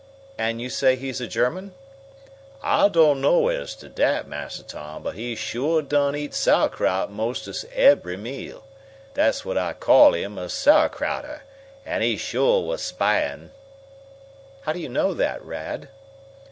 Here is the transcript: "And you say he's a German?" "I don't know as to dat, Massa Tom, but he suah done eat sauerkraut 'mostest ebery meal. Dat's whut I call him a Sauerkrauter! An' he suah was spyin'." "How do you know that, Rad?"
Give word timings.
"And 0.35 0.59
you 0.59 0.67
say 0.67 0.95
he's 0.95 1.21
a 1.21 1.27
German?" 1.27 1.75
"I 2.63 2.89
don't 2.89 3.21
know 3.21 3.49
as 3.49 3.75
to 3.75 3.87
dat, 3.87 4.27
Massa 4.27 4.63
Tom, 4.63 5.03
but 5.03 5.13
he 5.13 5.35
suah 5.35 5.81
done 5.83 6.15
eat 6.15 6.33
sauerkraut 6.33 7.11
'mostest 7.11 7.67
ebery 7.71 8.17
meal. 8.17 8.63
Dat's 9.13 9.41
whut 9.41 9.59
I 9.59 9.73
call 9.73 10.15
him 10.15 10.39
a 10.39 10.45
Sauerkrauter! 10.49 11.41
An' 11.85 12.01
he 12.01 12.17
suah 12.17 12.61
was 12.61 12.81
spyin'." 12.81 13.51
"How 14.61 14.73
do 14.73 14.79
you 14.79 14.89
know 14.89 15.13
that, 15.13 15.39
Rad?" 15.45 15.89